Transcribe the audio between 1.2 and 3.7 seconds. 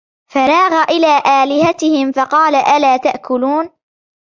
آلِهَتِهِمْ فَقَالَ أَلَا تَأْكُلُونَ